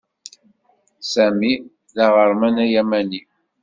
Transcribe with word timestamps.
Sami 1.11 1.53
d 1.95 1.97
aɣerman 2.05 2.55
ayamani. 2.63 3.21